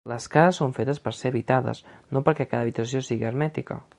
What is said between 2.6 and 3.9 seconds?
habitació sigui hermètica.